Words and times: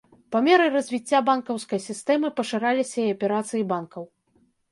Па 0.35 0.39
меры 0.45 0.69
развіцця 0.75 1.19
банкаўскай 1.27 1.83
сістэмы 1.89 2.31
пашыраліся 2.39 2.99
і 3.05 3.13
аперацыі 3.17 3.67
банкаў. 3.75 4.03